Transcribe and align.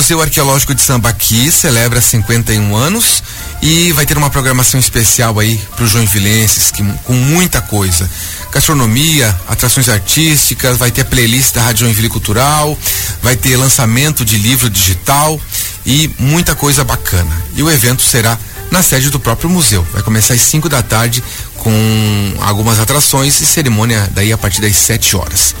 Museu 0.00 0.22
Arqueológico 0.22 0.74
de 0.74 0.80
Sambaqui 0.80 1.52
celebra 1.52 2.00
51 2.00 2.74
anos 2.74 3.22
e 3.60 3.92
vai 3.92 4.06
ter 4.06 4.16
uma 4.16 4.30
programação 4.30 4.80
especial 4.80 5.38
aí 5.38 5.60
para 5.76 5.84
os 5.84 5.90
joinvilenses, 5.90 6.70
que, 6.70 6.82
com 7.04 7.12
muita 7.12 7.60
coisa. 7.60 8.08
Gastronomia, 8.50 9.38
atrações 9.46 9.90
artísticas, 9.90 10.78
vai 10.78 10.90
ter 10.90 11.04
playlist 11.04 11.52
da 11.52 11.60
Rádio 11.60 11.84
Joinville 11.84 12.08
Cultural, 12.08 12.78
vai 13.22 13.36
ter 13.36 13.58
lançamento 13.58 14.24
de 14.24 14.38
livro 14.38 14.70
digital 14.70 15.38
e 15.84 16.10
muita 16.18 16.54
coisa 16.54 16.82
bacana. 16.82 17.30
E 17.54 17.62
o 17.62 17.70
evento 17.70 18.00
será 18.00 18.38
na 18.70 18.82
sede 18.82 19.10
do 19.10 19.20
próprio 19.20 19.50
museu. 19.50 19.86
Vai 19.92 20.02
começar 20.02 20.32
às 20.32 20.40
5 20.40 20.66
da 20.66 20.82
tarde 20.82 21.22
com 21.60 22.34
algumas 22.40 22.80
atrações 22.80 23.40
e 23.40 23.46
cerimônia 23.46 24.10
daí 24.12 24.32
a 24.32 24.38
partir 24.38 24.60
das 24.60 24.76
7 24.76 25.16
horas. 25.16 25.54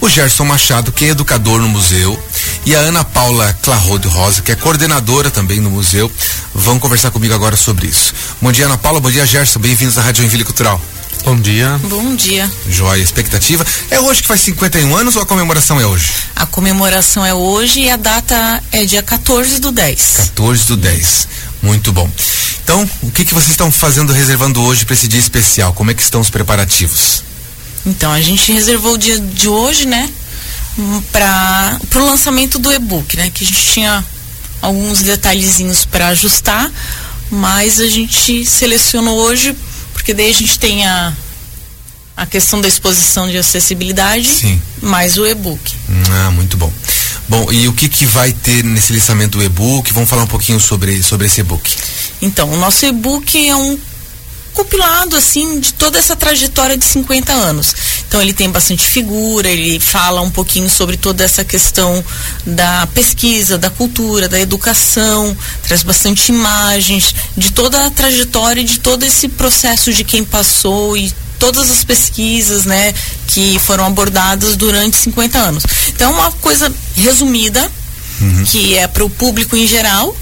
O 0.00 0.08
Gerson 0.08 0.44
Machado, 0.44 0.90
que 0.90 1.04
é 1.04 1.08
educador 1.08 1.60
no 1.60 1.68
museu, 1.68 2.18
e 2.64 2.74
a 2.74 2.78
Ana 2.78 3.04
Paula 3.04 3.52
Clarode 3.62 4.08
Rosa, 4.08 4.42
que 4.42 4.52
é 4.52 4.54
coordenadora 4.54 5.30
também 5.30 5.60
no 5.60 5.70
museu, 5.70 6.10
vão 6.54 6.78
conversar 6.78 7.10
comigo 7.10 7.34
agora 7.34 7.56
sobre 7.56 7.86
isso. 7.86 8.14
Bom 8.40 8.50
dia, 8.50 8.66
Ana 8.66 8.78
Paula. 8.78 9.00
Bom 9.00 9.10
dia, 9.10 9.26
Gerson. 9.26 9.58
Bem-vindos 9.58 9.98
à 9.98 10.02
Rádio 10.02 10.22
Joinville 10.22 10.44
Cultural. 10.44 10.80
Bom 11.24 11.36
dia. 11.36 11.78
Bom 11.84 12.14
dia. 12.14 12.50
Joia, 12.68 13.02
expectativa. 13.02 13.64
É 13.90 14.00
hoje 14.00 14.22
que 14.22 14.28
faz 14.28 14.40
51 14.40 14.96
anos 14.96 15.16
ou 15.16 15.22
a 15.22 15.26
comemoração 15.26 15.78
é 15.78 15.86
hoje? 15.86 16.12
A 16.34 16.46
comemoração 16.46 17.24
é 17.24 17.34
hoje 17.34 17.80
e 17.82 17.90
a 17.90 17.96
data 17.96 18.62
é 18.72 18.84
dia 18.84 19.02
14 19.02 19.60
do 19.60 19.70
10. 19.70 20.12
14 20.16 20.66
do 20.66 20.76
10. 20.76 21.28
Muito 21.62 21.92
bom. 21.92 22.10
Então, 22.70 22.88
o 23.02 23.10
que, 23.10 23.24
que 23.24 23.34
vocês 23.34 23.50
estão 23.50 23.68
fazendo, 23.68 24.12
reservando 24.12 24.62
hoje 24.62 24.84
para 24.84 24.94
esse 24.94 25.08
dia 25.08 25.18
especial? 25.18 25.72
Como 25.72 25.90
é 25.90 25.94
que 25.94 26.00
estão 26.00 26.20
os 26.20 26.30
preparativos? 26.30 27.24
Então, 27.84 28.12
a 28.12 28.20
gente 28.20 28.52
reservou 28.52 28.94
o 28.94 28.96
dia 28.96 29.18
de 29.18 29.48
hoje, 29.48 29.86
né? 29.86 30.08
Para 31.10 31.80
o 31.96 31.98
lançamento 31.98 32.60
do 32.60 32.72
e-book, 32.72 33.16
né? 33.16 33.28
Que 33.28 33.42
a 33.42 33.46
gente 33.48 33.60
tinha 33.60 34.04
alguns 34.62 35.02
detalhezinhos 35.02 35.84
para 35.84 36.06
ajustar, 36.10 36.70
mas 37.28 37.80
a 37.80 37.88
gente 37.88 38.46
selecionou 38.46 39.18
hoje 39.18 39.56
porque 39.92 40.14
daí 40.14 40.30
a 40.30 40.34
gente 40.34 40.56
tem 40.56 40.86
a, 40.86 41.12
a 42.16 42.24
questão 42.24 42.60
da 42.60 42.68
exposição 42.68 43.28
de 43.28 43.36
acessibilidade, 43.36 44.28
Sim. 44.28 44.62
mais 44.80 45.18
o 45.18 45.26
e-book. 45.26 45.74
Ah, 46.08 46.30
muito 46.30 46.56
bom. 46.56 46.72
Bom, 47.28 47.50
e 47.52 47.66
o 47.66 47.72
que, 47.72 47.88
que 47.88 48.06
vai 48.06 48.32
ter 48.32 48.62
nesse 48.62 48.92
lançamento 48.92 49.38
do 49.38 49.44
e-book? 49.44 49.92
Vamos 49.92 50.08
falar 50.08 50.22
um 50.22 50.28
pouquinho 50.28 50.60
sobre, 50.60 51.02
sobre 51.02 51.26
esse 51.26 51.40
e-book. 51.40 51.76
Então, 52.22 52.50
o 52.50 52.56
nosso 52.56 52.84
e-book 52.86 53.48
é 53.48 53.56
um 53.56 53.78
compilado 54.52 55.16
assim 55.16 55.60
de 55.60 55.72
toda 55.74 55.98
essa 55.98 56.16
trajetória 56.16 56.76
de 56.76 56.84
50 56.84 57.32
anos. 57.32 57.74
Então 58.06 58.20
ele 58.20 58.32
tem 58.32 58.50
bastante 58.50 58.84
figura, 58.84 59.48
ele 59.48 59.78
fala 59.78 60.20
um 60.20 60.30
pouquinho 60.30 60.68
sobre 60.68 60.96
toda 60.96 61.24
essa 61.24 61.44
questão 61.44 62.04
da 62.44 62.86
pesquisa, 62.88 63.56
da 63.56 63.70
cultura, 63.70 64.28
da 64.28 64.40
educação, 64.40 65.36
traz 65.62 65.82
bastante 65.82 66.30
imagens 66.30 67.14
de 67.36 67.52
toda 67.52 67.86
a 67.86 67.90
trajetória, 67.90 68.64
de 68.64 68.80
todo 68.80 69.04
esse 69.04 69.28
processo 69.28 69.92
de 69.92 70.04
quem 70.04 70.24
passou 70.24 70.96
e 70.96 71.12
todas 71.38 71.70
as 71.70 71.84
pesquisas, 71.84 72.66
né, 72.66 72.92
que 73.26 73.58
foram 73.60 73.86
abordadas 73.86 74.56
durante 74.56 74.96
50 74.96 75.38
anos. 75.38 75.62
Então 75.88 76.10
é 76.10 76.14
uma 76.14 76.32
coisa 76.32 76.70
resumida, 76.96 77.70
uhum. 78.20 78.44
que 78.44 78.76
é 78.76 78.86
para 78.86 79.04
o 79.04 79.08
público 79.08 79.56
em 79.56 79.66
geral, 79.66 80.14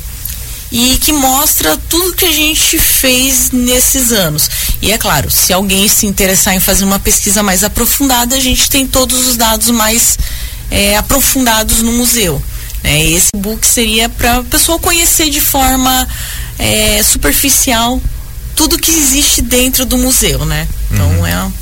e 0.71 0.99
que 0.99 1.13
mostra 1.13 1.77
tudo 1.89 2.15
que 2.15 2.27
a 2.27 2.33
gente 2.33 2.79
fez 2.79 3.51
nesses 3.51 4.13
anos. 4.13 4.51
E 4.83 4.93
é 4.93 4.99
claro, 4.99 5.31
se 5.31 5.53
alguém 5.53 5.89
se 5.89 6.07
interessar 6.07 6.55
em 6.55 6.61
fazer 6.61 6.85
uma 6.85 6.99
pesquisa 6.99 7.43
mais 7.43 7.65
aprofundada, 7.65 8.37
a 8.37 8.41
gente 8.41 8.69
tem 8.69 8.87
todos 8.87 9.27
os 9.27 9.37
dados 9.37 9.71
mais 9.71 10.19
é, 10.71 10.97
aprofundados 10.97 11.83
no 11.83 11.93
museu. 11.93 12.43
Né? 12.83 13.05
Esse 13.05 13.31
book 13.37 13.67
seria 13.67 14.09
para 14.09 14.39
a 14.39 14.45
pessoa 14.45 14.79
conhecer 14.79 15.31
de 15.31 15.41
forma 15.41 16.07
é, 16.59 17.03
superficial 17.03 18.01
tudo 18.55 18.79
que 18.79 18.91
existe 18.91 19.41
dentro 19.41 19.85
do 19.85 19.97
museu, 19.97 20.45
né? 20.45 20.67
Então 20.91 21.09
uhum. 21.19 21.27
é. 21.27 21.53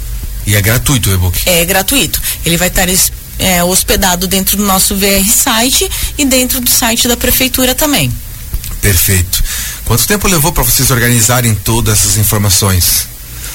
E 0.46 0.54
é 0.54 0.62
gratuito 0.62 1.10
o 1.10 1.14
e-book? 1.14 1.38
É 1.44 1.64
gratuito. 1.64 2.22
Ele 2.44 2.56
vai 2.56 2.68
estar 2.68 2.86
é, 3.38 3.62
hospedado 3.64 4.26
dentro 4.26 4.56
do 4.56 4.64
nosso 4.64 4.96
VR 4.96 5.28
site 5.28 5.90
e 6.16 6.24
dentro 6.24 6.60
do 6.60 6.70
site 6.70 7.08
da 7.08 7.16
prefeitura 7.16 7.74
também. 7.74 8.12
Perfeito. 8.86 9.42
Quanto 9.84 10.06
tempo 10.06 10.28
levou 10.28 10.52
para 10.52 10.62
vocês 10.62 10.90
organizarem 10.90 11.54
todas 11.54 11.98
essas 11.98 12.16
informações? 12.18 13.08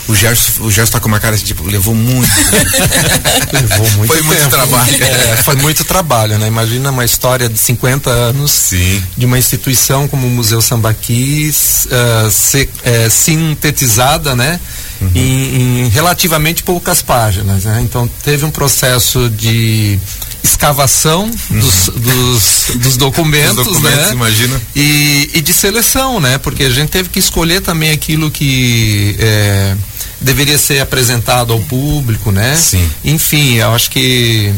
O 0.07 0.15
Gerson, 0.15 0.63
o 0.63 0.71
Gerson 0.71 0.91
tá 0.91 0.99
com 0.99 1.07
uma 1.07 1.19
cara 1.19 1.37
de 1.37 1.43
tipo, 1.43 1.63
levou 1.63 1.95
muito. 1.95 2.29
levou 3.53 3.89
muito 3.91 4.07
Foi 4.07 4.21
muito 4.23 4.49
trabalho. 4.49 5.03
É, 5.03 5.37
foi 5.43 5.55
muito 5.55 5.83
trabalho, 5.85 6.37
né? 6.37 6.47
Imagina 6.47 6.89
uma 6.89 7.05
história 7.05 7.47
de 7.47 7.57
50 7.57 8.09
anos 8.09 8.51
Sim. 8.51 9.01
de 9.15 9.25
uma 9.25 9.37
instituição 9.37 10.07
como 10.07 10.27
o 10.27 10.29
Museu 10.29 10.61
Sambaqui 10.61 11.49
uh, 11.49 12.31
se, 12.31 12.63
uh, 12.63 13.09
sintetizada, 13.09 14.35
né? 14.35 14.59
Uhum. 14.99 15.11
Em, 15.15 15.85
em, 15.85 15.89
relativamente 15.89 16.61
poucas 16.61 17.01
páginas, 17.01 17.63
né? 17.63 17.79
Então 17.81 18.07
teve 18.21 18.43
um 18.43 18.51
processo 18.51 19.29
de 19.29 19.97
escavação 20.43 21.23
uhum. 21.23 21.59
dos, 21.59 21.89
dos, 21.89 22.71
dos, 22.75 22.97
documentos, 22.97 23.55
dos 23.55 23.65
documentos, 23.65 24.07
né? 24.07 24.13
Imagina. 24.13 24.61
E, 24.75 25.29
e, 25.35 25.41
de 25.41 25.53
seleção, 25.53 26.19
né? 26.19 26.37
Porque 26.37 26.63
a 26.63 26.69
gente 26.69 26.89
teve 26.89 27.09
que 27.09 27.19
escolher 27.19 27.61
também 27.61 27.91
aquilo 27.91 28.31
que 28.31 29.15
é, 29.19 29.75
deveria 30.19 30.57
ser 30.57 30.79
apresentado 30.79 31.53
ao 31.53 31.59
público, 31.59 32.31
né? 32.31 32.55
Sim. 32.55 32.89
Enfim, 33.03 33.55
eu 33.55 33.73
acho 33.73 33.89
que 33.91 34.53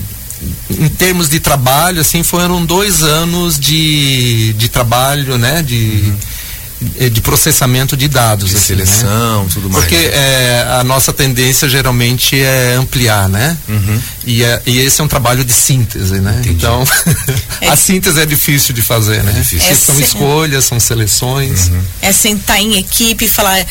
em 0.69 0.89
termos 0.89 1.29
de 1.29 1.39
trabalho, 1.39 2.01
assim, 2.01 2.21
foram 2.21 2.65
dois 2.65 3.01
anos 3.01 3.59
de, 3.59 4.53
de 4.53 4.69
trabalho, 4.69 5.37
né? 5.37 5.61
De, 5.61 5.75
uhum 5.75 6.32
de 7.09 7.21
processamento 7.21 7.95
de 7.95 8.07
dados. 8.07 8.49
De 8.49 8.55
assim, 8.55 8.65
seleção, 8.67 9.43
né? 9.43 9.49
tudo 9.53 9.69
mais. 9.69 9.83
Porque 9.83 9.95
é, 9.95 10.65
a 10.79 10.83
nossa 10.83 11.11
tendência 11.13 11.67
geralmente 11.67 12.39
é 12.39 12.75
ampliar, 12.75 13.29
né? 13.29 13.57
Uhum. 13.67 14.01
E, 14.25 14.43
é, 14.43 14.61
e 14.65 14.79
esse 14.79 15.01
é 15.01 15.03
um 15.03 15.07
trabalho 15.07 15.43
de 15.43 15.53
síntese, 15.53 16.19
né? 16.19 16.37
Entendi. 16.39 16.55
Então, 16.55 16.83
a 17.69 17.75
síntese 17.75 18.19
é 18.19 18.25
difícil 18.25 18.73
de 18.73 18.81
fazer, 18.81 19.23
né? 19.23 19.31
É 19.31 19.39
difícil. 19.39 19.69
É 19.69 19.75
são 19.75 19.99
escolhas, 19.99 20.65
são 20.65 20.79
seleções. 20.79 21.67
Uhum. 21.67 21.81
É 22.01 22.11
sentar 22.11 22.59
em 22.59 22.77
equipe 22.77 23.25
e 23.25 23.29
falar 23.29 23.65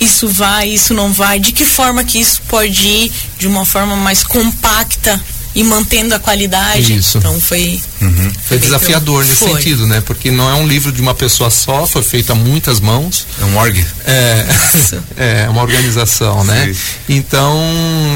isso 0.00 0.28
vai, 0.28 0.68
isso 0.68 0.94
não 0.94 1.12
vai, 1.12 1.38
de 1.38 1.52
que 1.52 1.64
forma 1.64 2.02
que 2.02 2.18
isso 2.18 2.40
pode 2.48 2.86
ir 2.86 3.12
de 3.38 3.46
uma 3.46 3.66
forma 3.66 3.94
mais 3.96 4.24
compacta 4.24 5.20
e 5.54 5.64
mantendo 5.64 6.14
a 6.14 6.18
qualidade. 6.18 6.96
Isso. 6.96 7.18
Então 7.18 7.40
foi. 7.40 7.80
Uhum. 8.00 8.32
Foi 8.44 8.58
desafiador 8.58 9.24
nesse 9.24 9.36
foi. 9.36 9.52
sentido, 9.54 9.86
né? 9.86 10.00
Porque 10.00 10.30
não 10.30 10.48
é 10.48 10.54
um 10.54 10.66
livro 10.66 10.92
de 10.92 11.00
uma 11.00 11.14
pessoa 11.14 11.50
só, 11.50 11.86
foi 11.86 12.02
feito 12.02 12.30
a 12.32 12.34
muitas 12.34 12.80
mãos. 12.80 13.26
É 13.40 13.44
um 13.44 13.56
org. 13.56 13.84
É, 14.06 14.46
é 15.44 15.48
uma 15.48 15.62
organização, 15.62 16.44
né? 16.44 16.74
Então, 17.08 17.58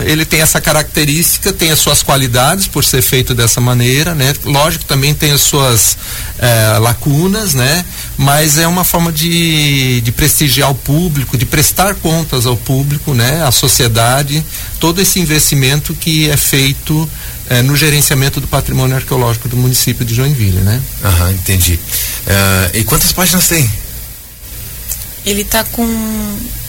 ele 0.05 0.25
tem 0.25 0.41
essa 0.41 0.61
característica, 0.61 1.53
tem 1.53 1.71
as 1.71 1.79
suas 1.79 2.03
qualidades 2.03 2.67
por 2.67 2.85
ser 2.85 3.03
feito 3.03 3.35
dessa 3.35 3.61
maneira, 3.61 4.15
né? 4.15 4.33
Lógico, 4.45 4.85
também 4.85 5.13
tem 5.13 5.33
as 5.33 5.41
suas 5.41 5.97
é, 6.39 6.79
lacunas, 6.79 7.55
né? 7.55 7.85
Mas 8.17 8.59
é 8.59 8.67
uma 8.67 8.85
forma 8.85 9.13
de, 9.13 10.01
de 10.01 10.13
prestigiar 10.13 10.71
o 10.71 10.75
público, 10.75 11.37
de 11.37 11.47
prestar 11.47 11.95
contas 11.97 12.47
ao 12.47 12.57
público, 12.57 13.15
né? 13.15 13.43
À 13.45 13.51
sociedade, 13.51 14.45
todo 14.81 15.01
esse 15.01 15.21
investimento 15.21 15.95
que 15.95 16.29
é 16.29 16.37
feito 16.37 17.09
é, 17.49 17.63
no 17.63 17.77
gerenciamento 17.77 18.41
do 18.41 18.47
patrimônio 18.47 18.97
arqueológico 18.97 19.49
do 19.49 19.57
município 19.57 20.05
de 20.05 20.15
Joinville, 20.15 20.61
né? 20.61 20.81
Aham, 21.05 21.33
entendi. 21.33 21.75
Uh, 21.75 22.79
e 22.79 22.85
quantas 22.85 23.13
páginas 23.13 23.49
tem? 23.49 23.71
Ele 25.27 25.45
tá 25.45 25.65
com 25.65 25.87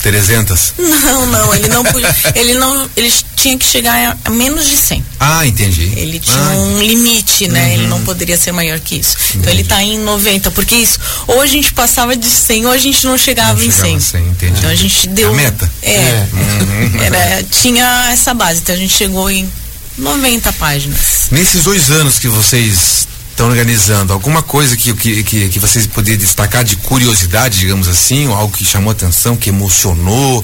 300? 0.06 0.76
Não, 0.78 1.26
não, 1.26 1.56
ele 1.56 1.68
não 1.68 1.82
podia, 1.92 2.16
ele 2.36 2.54
não, 2.54 2.88
ele 2.96 3.12
tinha 3.36 3.58
que 3.58 3.66
chegar 3.66 4.16
a, 4.24 4.30
menos 4.30 4.68
de 4.68 4.78
100. 4.78 5.04
Ah, 5.20 5.48
entendi. 5.48 5.94
Ele 5.96 6.20
tinha 6.20 6.38
ah, 6.38 6.58
um 6.58 6.80
limite, 6.80 7.48
né? 7.48 7.66
Uhum. 7.66 7.74
Ele 7.74 7.88
não 7.88 8.02
poderia 8.04 8.38
ser 8.38 8.52
maior 8.52 8.80
que 8.80 8.98
isso. 8.98 9.18
Entendi. 9.18 9.38
Então 9.40 9.54
ele 9.54 9.64
tá 9.64 9.82
em 9.82 9.98
90, 9.98 10.52
porque 10.52 10.76
isso, 10.76 11.00
ou 11.26 11.42
a 11.42 11.48
gente 11.48 11.74
passava 11.74 12.16
de 12.16 12.30
100 12.30 12.68
ou 12.68 12.72
a 12.72 12.78
gente 12.78 13.04
não 13.08 13.18
chegava, 13.18 13.54
não 13.54 13.64
em 13.64 13.72
chegava 13.72 13.88
100. 13.88 14.00
100 14.00 14.28
entendi. 14.28 14.54
Então 14.60 14.70
a 14.70 14.76
gente 14.76 15.08
deu 15.08 15.32
a 15.32 15.34
meta. 15.34 15.72
É. 15.82 15.92
é. 15.92 16.28
Uhum. 16.76 17.02
Era, 17.02 17.44
tinha 17.44 18.10
essa 18.12 18.34
base, 18.34 18.60
então 18.60 18.76
a 18.76 18.78
gente 18.78 18.96
chegou 18.96 19.30
em 19.30 19.50
90 19.98 20.54
páginas. 20.54 21.28
Nesses 21.32 21.64
dois 21.64 21.90
anos 21.90 22.20
que 22.20 22.28
vocês 22.28 23.08
estão 23.36 23.50
organizando, 23.50 24.14
alguma 24.14 24.42
coisa 24.42 24.78
que, 24.78 24.94
que, 24.94 25.22
que, 25.22 25.50
que 25.50 25.60
vocês 25.60 25.86
poderiam 25.86 26.18
destacar 26.18 26.64
de 26.64 26.78
curiosidade, 26.78 27.60
digamos 27.60 27.90
assim, 27.90 28.28
ou 28.30 28.34
algo 28.34 28.56
que 28.56 28.64
chamou 28.64 28.92
atenção, 28.92 29.36
que 29.36 29.50
emocionou? 29.50 30.44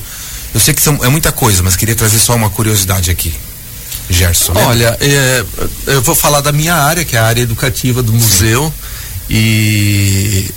Eu 0.53 0.59
sei 0.59 0.73
que 0.73 0.81
são, 0.81 0.99
é 1.01 1.07
muita 1.07 1.31
coisa, 1.31 1.63
mas 1.63 1.77
queria 1.77 1.95
trazer 1.95 2.19
só 2.19 2.35
uma 2.35 2.49
curiosidade 2.49 3.09
aqui. 3.09 3.33
Gerson. 4.09 4.51
Né? 4.51 4.65
Olha, 4.65 4.97
é, 4.99 5.45
eu 5.87 6.01
vou 6.01 6.13
falar 6.13 6.41
da 6.41 6.51
minha 6.51 6.75
área, 6.75 7.05
que 7.05 7.15
é 7.15 7.19
a 7.19 7.25
área 7.25 7.41
educativa 7.41 8.03
do 8.03 8.11
museu. 8.11 8.73
E 9.29 10.51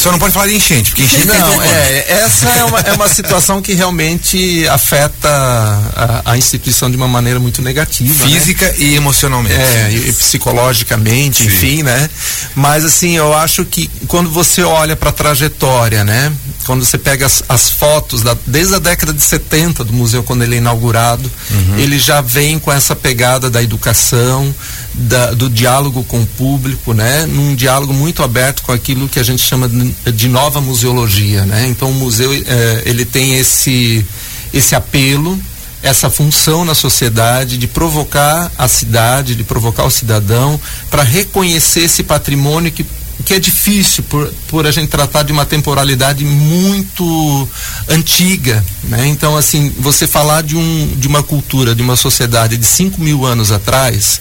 Só 0.00 0.10
não 0.10 0.18
pode 0.18 0.32
falar 0.32 0.46
de 0.46 0.54
enchente, 0.54 0.92
porque 0.92 1.02
enchente 1.02 1.26
não. 1.26 1.62
É, 1.62 2.22
essa 2.24 2.48
é 2.48 2.64
uma, 2.64 2.80
é 2.80 2.92
uma 2.94 3.08
situação 3.08 3.60
que 3.60 3.74
realmente 3.74 4.66
afeta 4.68 5.28
a, 5.28 6.32
a 6.32 6.38
instituição 6.38 6.90
de 6.90 6.96
uma 6.96 7.06
maneira 7.06 7.38
muito 7.38 7.60
negativa. 7.60 8.24
Né? 8.24 8.30
Física 8.32 8.66
né? 8.66 8.74
e 8.78 8.94
emocionalmente. 8.94 9.54
É, 9.54 9.90
e, 9.92 10.08
e 10.08 10.12
psicologicamente, 10.14 11.42
Sim. 11.42 11.48
enfim, 11.48 11.82
né? 11.82 12.08
Mas 12.54 12.82
assim, 12.82 13.14
eu 13.16 13.34
acho 13.34 13.62
que 13.66 13.90
quando 14.08 14.30
você 14.30 14.62
olha 14.62 14.96
para 14.96 15.10
a 15.10 15.12
trajetória, 15.12 16.02
né? 16.02 16.32
Quando 16.64 16.82
você 16.82 16.96
pega 16.96 17.26
as, 17.26 17.42
as 17.46 17.70
fotos 17.70 18.22
da, 18.22 18.34
desde 18.46 18.74
a 18.74 18.78
década 18.78 19.12
de 19.12 19.20
70 19.20 19.84
do 19.84 19.92
museu 19.92 20.22
quando 20.22 20.42
ele 20.42 20.54
é 20.54 20.58
inaugurado, 20.58 21.30
uhum. 21.50 21.78
ele 21.78 21.98
já 21.98 22.22
vem 22.22 22.58
com 22.58 22.72
essa 22.72 22.96
pegada 22.96 23.50
da 23.50 23.62
educação, 23.62 24.54
da, 24.92 25.32
do 25.32 25.48
diálogo 25.48 26.04
com 26.04 26.20
o 26.20 26.26
público, 26.26 26.92
né? 26.92 27.26
Num 27.26 27.54
diálogo 27.54 27.92
muito 27.92 28.22
aberto 28.22 28.62
com 28.62 28.72
aquilo 28.72 29.08
que 29.08 29.18
a 29.18 29.22
gente 29.22 29.42
chama 29.42 29.68
de, 29.68 30.28
nova 30.28 30.60
museologia, 30.60 31.44
né? 31.44 31.66
Então 31.68 31.90
o 31.90 31.94
museu 31.94 32.32
eh, 32.32 32.82
ele 32.84 33.04
tem 33.04 33.34
esse 33.34 34.04
esse 34.52 34.74
apelo, 34.74 35.40
essa 35.80 36.10
função 36.10 36.64
na 36.64 36.74
sociedade 36.74 37.56
de 37.56 37.68
provocar 37.68 38.50
a 38.58 38.66
cidade, 38.66 39.36
de 39.36 39.44
provocar 39.44 39.84
o 39.84 39.90
cidadão 39.90 40.60
para 40.90 41.04
reconhecer 41.04 41.84
esse 41.84 42.02
patrimônio 42.02 42.72
que 42.72 42.84
que 43.24 43.34
é 43.34 43.38
difícil 43.38 44.02
por, 44.04 44.32
por 44.48 44.66
a 44.66 44.70
gente 44.70 44.88
tratar 44.88 45.22
de 45.22 45.32
uma 45.32 45.44
temporalidade 45.44 46.24
muito 46.24 47.48
antiga, 47.88 48.64
né? 48.84 49.06
Então, 49.06 49.36
assim, 49.36 49.72
você 49.78 50.06
falar 50.06 50.42
de, 50.42 50.56
um, 50.56 50.94
de 50.96 51.06
uma 51.06 51.22
cultura, 51.22 51.74
de 51.74 51.82
uma 51.82 51.96
sociedade 51.96 52.56
de 52.56 52.66
5 52.66 53.00
mil 53.00 53.26
anos 53.26 53.52
atrás, 53.52 54.20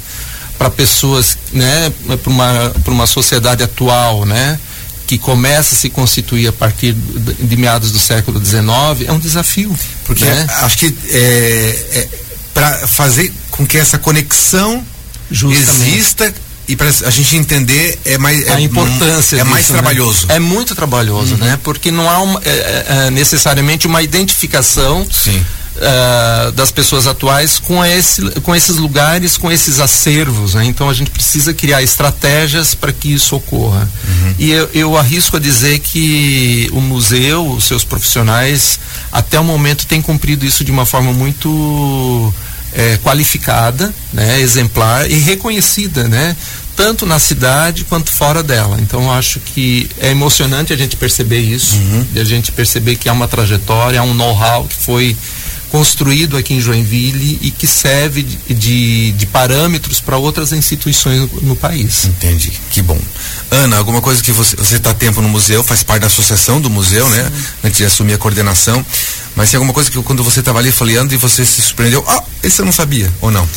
para 0.59 0.69
pessoas, 0.69 1.37
né, 1.53 1.91
para 2.21 2.29
uma, 2.29 2.73
uma 2.85 3.07
sociedade 3.07 3.63
atual, 3.63 4.25
né, 4.25 4.59
que 5.07 5.17
começa 5.17 5.73
a 5.73 5.77
se 5.77 5.89
constituir 5.89 6.47
a 6.47 6.51
partir 6.51 6.93
de 6.93 7.57
meados 7.57 7.93
do 7.93 7.97
século 7.97 8.43
XIX, 8.43 9.07
é 9.07 9.11
um 9.11 9.17
desafio. 9.17 9.73
Porque 10.03 10.25
né? 10.25 10.45
acho 10.61 10.77
que 10.77 10.93
é, 11.07 11.85
é 11.93 12.09
para 12.53 12.87
fazer 12.87 13.33
com 13.49 13.65
que 13.65 13.77
essa 13.77 13.97
conexão 13.97 14.85
Justamente. 15.31 15.89
exista 15.89 16.33
e 16.67 16.75
para 16.75 16.89
a 16.89 17.09
gente 17.09 17.35
entender 17.37 17.97
é 18.05 18.17
mais 18.17 18.47
a 18.49 18.59
é, 18.59 18.61
importância 18.61 19.37
é 19.37 19.39
disso, 19.39 19.49
mais 19.49 19.69
né? 19.69 19.73
trabalhoso 19.73 20.27
é 20.29 20.37
muito 20.37 20.75
trabalhoso 20.75 21.33
uhum. 21.33 21.39
né 21.39 21.57
porque 21.63 21.89
não 21.89 22.07
há 22.07 22.19
uma, 22.19 22.39
é, 22.45 22.49
é, 22.49 22.85
é 23.07 23.09
necessariamente 23.09 23.87
uma 23.87 24.03
identificação 24.03 25.07
Sim 25.11 25.43
uh, 25.79 26.51
das 26.51 26.71
pessoas 26.71 27.07
atuais 27.07 27.59
com, 27.59 27.83
esse, 27.83 28.21
com 28.41 28.55
esses 28.55 28.77
lugares, 28.77 29.37
com 29.37 29.51
esses 29.51 29.79
acervos. 29.79 30.53
Né? 30.53 30.65
Então 30.65 30.89
a 30.89 30.93
gente 30.93 31.09
precisa 31.09 31.53
criar 31.53 31.81
estratégias 31.81 32.75
para 32.75 32.91
que 32.91 33.13
isso 33.13 33.35
ocorra. 33.35 33.89
Uhum. 34.07 34.35
E 34.37 34.51
eu, 34.51 34.69
eu 34.73 34.97
arrisco 34.97 35.37
a 35.37 35.39
dizer 35.39 35.79
que 35.79 36.69
o 36.71 36.81
museu, 36.81 37.49
os 37.49 37.63
seus 37.63 37.83
profissionais, 37.83 38.79
até 39.11 39.39
o 39.39 39.43
momento 39.43 39.85
têm 39.87 40.01
cumprido 40.01 40.45
isso 40.45 40.63
de 40.63 40.71
uma 40.71 40.85
forma 40.85 41.13
muito 41.13 42.33
é, 42.73 42.97
qualificada, 42.97 43.93
né, 44.13 44.39
exemplar 44.39 45.09
e 45.09 45.15
reconhecida, 45.15 46.07
né, 46.07 46.35
tanto 46.75 47.05
na 47.05 47.19
cidade 47.19 47.83
quanto 47.83 48.11
fora 48.11 48.41
dela. 48.41 48.77
Então 48.79 49.11
acho 49.11 49.39
que 49.39 49.89
é 49.99 50.11
emocionante 50.11 50.71
a 50.71 50.77
gente 50.77 50.95
perceber 50.95 51.39
isso, 51.39 51.75
uhum. 51.75 52.05
a 52.15 52.23
gente 52.23 52.51
perceber 52.51 52.95
que 52.95 53.09
há 53.09 53.13
uma 53.13 53.27
trajetória, 53.27 53.99
há 53.99 54.03
um 54.03 54.13
know-how 54.13 54.65
que 54.65 54.75
foi 54.75 55.17
construído 55.71 56.35
aqui 56.37 56.55
em 56.55 56.61
Joinville 56.61 57.39
e 57.41 57.51
que 57.51 57.67
serve 57.67 58.23
de, 58.23 58.53
de, 58.53 59.11
de 59.11 59.25
parâmetros 59.25 59.99
para 59.99 60.17
outras 60.17 60.51
instituições 60.51 61.19
no, 61.19 61.41
no, 61.41 61.55
país. 61.55 62.05
Entendi, 62.05 62.51
que 62.71 62.81
bom. 62.81 62.99
Ana, 63.51 63.77
alguma 63.77 64.01
coisa 64.01 64.21
que 64.21 64.31
você 64.31 64.75
está 64.75 64.93
tempo 64.93 65.21
no 65.21 65.29
museu, 65.29 65.63
faz 65.63 65.83
parte 65.83 66.01
da 66.01 66.07
associação 66.07 66.59
do 66.59 66.69
museu, 66.69 67.07
né? 67.09 67.17
Sim. 67.17 67.23
né? 67.23 67.43
Antes 67.65 67.77
de 67.77 67.85
assumir 67.85 68.13
a 68.13 68.17
coordenação. 68.17 68.85
Mas 69.35 69.51
tem 69.51 69.57
alguma 69.57 69.73
coisa 69.73 69.89
que 69.89 70.01
quando 70.01 70.23
você 70.23 70.39
estava 70.39 70.59
ali 70.59 70.71
folheando 70.71 71.13
e 71.13 71.17
você 71.17 71.45
se 71.45 71.61
surpreendeu, 71.61 72.03
ah, 72.07 72.23
esse 72.43 72.59
eu 72.59 72.65
não 72.65 72.73
sabia, 72.73 73.11
ou 73.21 73.31
não? 73.31 73.47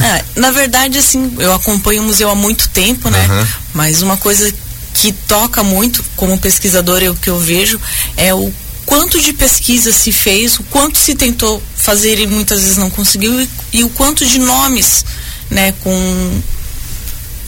É, 0.00 0.24
na 0.36 0.50
verdade, 0.50 0.98
assim, 0.98 1.32
eu 1.38 1.54
acompanho 1.54 2.02
o 2.02 2.06
museu 2.06 2.28
há 2.28 2.34
muito 2.34 2.68
tempo, 2.68 3.08
né? 3.08 3.26
Uhum. 3.26 3.46
Mas 3.72 4.02
uma 4.02 4.16
coisa 4.16 4.52
que 4.92 5.12
toca 5.12 5.62
muito 5.62 6.04
como 6.16 6.36
pesquisador, 6.38 7.02
é 7.02 7.08
o 7.08 7.14
que 7.14 7.30
eu 7.30 7.38
vejo, 7.38 7.80
é 8.16 8.34
o 8.34 8.52
quanto 8.90 9.20
de 9.20 9.32
pesquisa 9.32 9.92
se 9.92 10.10
fez, 10.10 10.58
o 10.58 10.64
quanto 10.64 10.98
se 10.98 11.14
tentou 11.14 11.62
fazer 11.76 12.18
e 12.18 12.26
muitas 12.26 12.60
vezes 12.60 12.76
não 12.76 12.90
conseguiu, 12.90 13.40
e, 13.40 13.48
e 13.72 13.84
o 13.84 13.88
quanto 13.90 14.26
de 14.26 14.40
nomes, 14.40 15.04
né, 15.48 15.72
com 15.80 16.42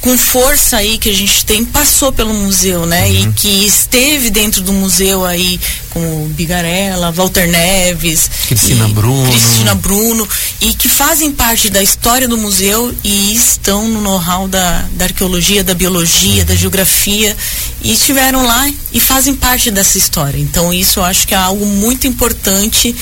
com 0.02 0.18
força 0.18 0.78
aí 0.78 0.98
que 0.98 1.08
a 1.08 1.14
gente 1.14 1.46
tem 1.46 1.64
passou 1.64 2.12
pelo 2.12 2.34
museu, 2.34 2.84
né? 2.86 3.06
Uhum. 3.06 3.12
E 3.12 3.32
que 3.32 3.64
esteve 3.64 4.30
dentro 4.30 4.60
do 4.60 4.72
museu 4.72 5.24
aí 5.24 5.58
com 5.90 6.28
Bigarella, 6.30 7.12
Walter 7.12 7.48
Neves, 7.48 8.28
Cristina 8.48 8.88
Bruno, 8.88 9.30
Cristina 9.30 9.74
Bruno 9.76 10.28
e 10.60 10.74
que 10.74 10.88
fazem 10.88 11.30
parte 11.30 11.70
da 11.70 11.82
história 11.82 12.26
do 12.26 12.36
museu 12.36 12.92
e 13.04 13.32
estão 13.32 13.86
no 13.86 14.00
know-how 14.00 14.48
da, 14.48 14.84
da 14.92 15.04
arqueologia, 15.04 15.62
da 15.62 15.74
biologia, 15.74 16.40
uhum. 16.40 16.46
da 16.46 16.56
geografia 16.56 17.36
e 17.80 17.92
estiveram 17.92 18.44
lá 18.44 18.68
e 18.92 18.98
fazem 18.98 19.34
parte 19.34 19.70
dessa 19.70 19.98
história. 19.98 20.38
Então 20.38 20.72
isso 20.72 20.98
eu 20.98 21.04
acho 21.04 21.28
que 21.28 21.34
é 21.34 21.38
algo 21.38 21.64
muito 21.64 22.08
importante 22.08 22.94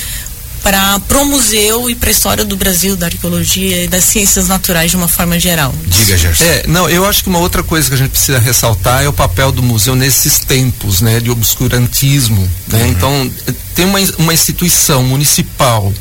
para 0.62 1.18
o 1.20 1.24
museu 1.24 1.88
e 1.88 1.94
para 1.94 2.10
a 2.10 2.12
história 2.12 2.44
do 2.44 2.56
Brasil, 2.56 2.96
da 2.96 3.06
arqueologia 3.06 3.84
e 3.84 3.88
das 3.88 4.04
ciências 4.04 4.48
naturais 4.48 4.90
de 4.90 4.96
uma 4.96 5.08
forma 5.08 5.38
geral. 5.38 5.74
Diga, 5.86 6.16
Gerson. 6.16 6.44
É, 6.44 6.64
não, 6.66 6.88
eu 6.88 7.04
acho 7.06 7.22
que 7.22 7.28
uma 7.28 7.38
outra 7.38 7.62
coisa 7.62 7.88
que 7.88 7.94
a 7.94 7.98
gente 7.98 8.10
precisa 8.10 8.38
ressaltar 8.38 9.02
é 9.02 9.08
o 9.08 9.12
papel 9.12 9.50
do 9.50 9.62
museu 9.62 9.94
nesses 9.94 10.38
tempos, 10.40 11.00
né, 11.00 11.20
de 11.20 11.30
obscurantismo, 11.30 12.48
né? 12.68 12.82
Uhum. 12.82 12.88
Então, 12.88 13.32
tem 13.74 13.84
uma, 13.84 13.98
uma 14.18 14.34
instituição 14.34 15.02
municipal 15.02 15.92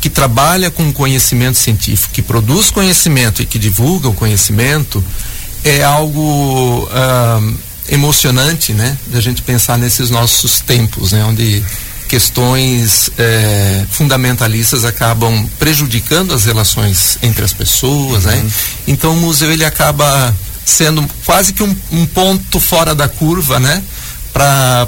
que 0.00 0.08
trabalha 0.08 0.70
com 0.70 0.92
conhecimento 0.92 1.58
científico, 1.58 2.12
que 2.12 2.22
produz 2.22 2.70
conhecimento 2.70 3.42
e 3.42 3.46
que 3.46 3.58
divulga 3.58 4.08
o 4.08 4.12
conhecimento, 4.12 5.02
é 5.64 5.82
algo 5.82 6.84
uh, 6.84 7.58
emocionante, 7.88 8.72
né, 8.72 8.96
da 9.08 9.20
gente 9.20 9.42
pensar 9.42 9.78
nesses 9.78 10.10
nossos 10.10 10.60
tempos, 10.60 11.12
né, 11.12 11.24
onde 11.24 11.62
questões 12.06 13.10
é, 13.18 13.84
fundamentalistas 13.90 14.84
acabam 14.84 15.48
prejudicando 15.58 16.32
as 16.34 16.44
relações 16.44 17.18
entre 17.22 17.44
as 17.44 17.52
pessoas, 17.52 18.24
né? 18.24 18.36
uhum. 18.36 18.42
né? 18.42 18.50
Então 18.88 19.12
o 19.12 19.16
museu 19.16 19.52
ele 19.52 19.64
acaba 19.64 20.34
sendo 20.64 21.08
quase 21.24 21.52
que 21.52 21.62
um, 21.62 21.76
um 21.92 22.06
ponto 22.06 22.58
fora 22.58 22.94
da 22.94 23.08
curva, 23.08 23.60
né? 23.60 23.82
Para 24.32 24.86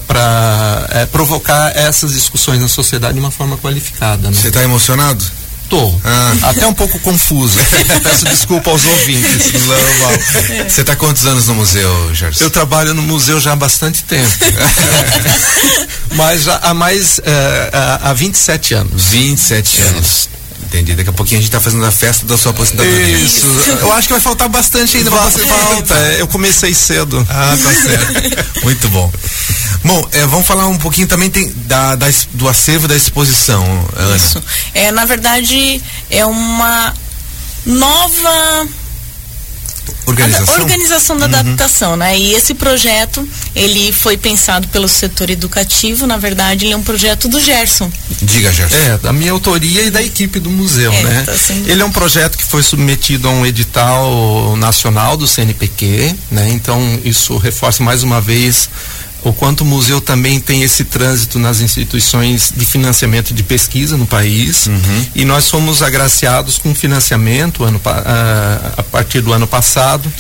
é, 0.91 1.07
provocar 1.07 1.75
essas 1.75 2.13
discussões 2.13 2.61
na 2.61 2.69
sociedade 2.69 3.15
de 3.15 3.21
uma 3.21 3.31
forma 3.31 3.57
qualificada. 3.57 4.29
Né? 4.29 4.37
Você 4.37 4.49
está 4.49 4.63
emocionado? 4.63 5.25
Tô. 5.69 5.95
Ah. 6.05 6.35
Até 6.45 6.67
um 6.67 6.73
pouco 6.73 6.99
confuso. 7.01 7.59
Peço 8.03 8.25
desculpa 8.25 8.71
aos 8.71 8.85
ouvintes. 8.85 9.53
Você 10.69 10.81
está 10.81 10.97
quantos 10.97 11.27
anos 11.27 11.47
no 11.49 11.55
museu, 11.55 12.15
Gerson? 12.15 12.45
Eu 12.45 12.51
trabalho 12.51 12.95
no 12.95 13.03
museu 13.03 13.39
já 13.39 13.53
há 13.53 13.57
bastante 13.57 14.03
tempo. 14.05 14.33
Mas 16.17 16.49
há 16.49 16.73
mais. 16.73 17.19
Uh, 17.19 17.23
há 18.03 18.13
27 18.15 18.75
anos. 18.75 19.05
27 19.05 19.83
anos. 19.83 20.29
Entendi. 20.69 20.95
Daqui 20.95 21.09
a 21.09 21.13
pouquinho 21.13 21.39
a 21.39 21.43
gente 21.43 21.49
está 21.49 21.61
fazendo 21.61 21.85
a 21.85 21.91
festa 21.91 22.27
da 22.27 22.37
sua 22.37 22.53
aposentadoria. 22.53 23.19
Isso. 23.19 23.47
Eu 23.81 23.93
acho 23.93 24.07
que 24.07 24.13
vai 24.13 24.21
faltar 24.21 24.49
bastante 24.49 24.99
ainda 24.99 25.11
para 25.11 25.23
você 25.23 25.47
falta. 25.47 25.95
É, 25.95 26.21
eu 26.21 26.29
comecei 26.29 26.75
cedo. 26.75 27.27
Ah, 27.29 27.57
tá 27.63 27.73
certo. 27.81 28.65
Muito 28.65 28.89
bom. 28.91 29.11
Bom, 29.83 30.09
é, 30.13 30.27
vamos 30.27 30.47
falar 30.47 30.67
um 30.67 30.77
pouquinho 30.77 31.07
também 31.07 31.31
tem, 31.31 31.51
da, 31.67 31.95
da, 31.95 32.07
do 32.35 32.49
acervo 32.49 32.87
da 32.87 32.95
exposição, 32.97 33.65
Ana. 33.97 34.17
Isso. 34.17 34.43
É, 34.75 34.93
na 34.93 35.05
verdade, 35.07 35.83
é 36.11 36.27
uma 36.27 36.93
nova 37.65 38.69
organização, 40.07 40.55
a 40.55 40.59
organização 40.59 41.17
da 41.17 41.27
uhum. 41.27 41.35
adaptação, 41.35 41.97
né? 41.97 42.19
E 42.19 42.35
esse 42.35 42.55
projeto, 42.55 43.27
ele 43.55 43.93
foi 43.93 44.17
pensado 44.17 44.69
pelo 44.69 44.89
setor 44.89 45.31
educativo, 45.31 46.07
na 46.07 46.17
verdade, 46.17 46.65
ele 46.65 46.75
é 46.75 46.77
um 46.77 46.83
projeto 46.83 47.29
do 47.29 47.41
Gerson. 47.41 47.91
Diga, 48.23 48.53
Gerson. 48.53 48.77
É, 48.77 48.99
da 48.99 49.13
minha 49.13 49.33
autoria 49.33 49.83
e 49.83 49.91
da 49.91 50.03
equipe 50.03 50.41
do 50.41 50.51
museu, 50.51 50.93
é, 50.93 51.03
né? 51.03 51.23
Tá 51.25 51.37
sendo... 51.37 51.69
Ele 51.69 51.83
é 51.83 51.85
um 51.85 51.93
projeto 51.93 52.37
que 52.37 52.45
foi 52.45 52.63
submetido 52.63 53.29
a 53.29 53.31
um 53.31 53.45
edital 53.45 54.57
nacional 54.57 55.17
do 55.17 55.27
CNPq, 55.27 56.15
né? 56.31 56.51
Então, 56.51 57.01
isso 57.05 57.37
reforça 57.37 57.83
mais 57.83 58.03
uma 58.03 58.21
vez 58.21 58.69
o 59.23 59.33
quanto 59.33 59.63
o 59.63 59.65
museu 59.65 60.01
também 60.01 60.39
tem 60.39 60.63
esse 60.63 60.85
trânsito 60.85 61.39
nas 61.39 61.61
instituições 61.61 62.53
de 62.57 62.65
financiamento 62.65 63.35
de 63.35 63.43
pesquisa 63.43 63.97
no 63.97 64.07
país 64.07 64.67
uhum. 64.67 65.07
e 65.15 65.25
nós 65.25 65.49
fomos 65.49 65.83
agraciados 65.83 66.59
com 66.59 66.75
financiamento 66.75 67.65
ano, 67.65 67.81
a, 67.85 68.75
a 68.79 68.83
partir 68.83 69.21
do 69.21 69.33
ano 69.33 69.47
passado 69.47 70.11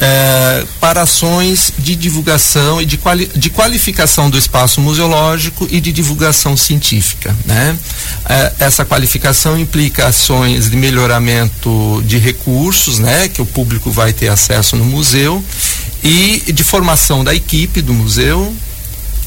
é, 0.00 0.64
para 0.80 1.02
ações 1.02 1.72
de 1.78 1.96
divulgação 1.96 2.80
e 2.80 2.86
de, 2.86 2.96
quali, 2.96 3.30
de 3.34 3.50
qualificação 3.50 4.28
do 4.28 4.36
espaço 4.36 4.80
museológico 4.80 5.66
e 5.70 5.80
de 5.80 5.92
divulgação 5.92 6.56
científica. 6.56 7.34
Né? 7.44 7.76
É, 8.28 8.52
essa 8.60 8.84
qualificação 8.84 9.58
implica 9.58 10.06
ações 10.06 10.70
de 10.70 10.76
melhoramento 10.76 12.02
de 12.04 12.18
recursos, 12.18 12.98
né, 12.98 13.28
que 13.28 13.40
o 13.40 13.46
público 13.46 13.90
vai 13.90 14.12
ter 14.12 14.28
acesso 14.28 14.76
no 14.76 14.84
museu, 14.84 15.42
e 16.06 16.52
de 16.52 16.62
formação 16.62 17.24
da 17.24 17.34
equipe 17.34 17.82
do 17.82 17.92
museu, 17.92 18.54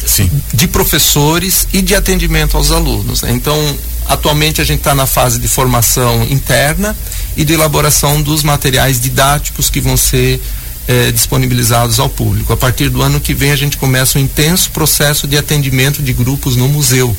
Sim. 0.05 0.31
de 0.53 0.65
professores 0.65 1.67
e 1.73 1.81
de 1.81 1.93
atendimento 1.93 2.55
aos 2.55 2.71
alunos. 2.71 3.21
Né? 3.21 3.31
Então, 3.33 3.77
atualmente 4.07 4.61
a 4.61 4.63
gente 4.63 4.79
está 4.79 4.95
na 4.95 5.05
fase 5.05 5.39
de 5.39 5.47
formação 5.49 6.23
interna 6.29 6.95
e 7.35 7.43
de 7.43 7.53
elaboração 7.53 8.21
dos 8.21 8.43
materiais 8.43 8.99
didáticos 8.99 9.69
que 9.69 9.81
vão 9.81 9.97
ser 9.97 10.41
eh, 10.87 11.11
disponibilizados 11.11 11.99
ao 11.99 12.07
público. 12.07 12.53
A 12.53 12.57
partir 12.57 12.89
do 12.89 13.01
ano 13.01 13.19
que 13.19 13.33
vem 13.33 13.51
a 13.51 13.57
gente 13.57 13.75
começa 13.75 14.17
um 14.17 14.21
intenso 14.21 14.71
processo 14.71 15.27
de 15.27 15.37
atendimento 15.37 16.01
de 16.01 16.13
grupos 16.13 16.55
no 16.55 16.69
museu. 16.69 17.15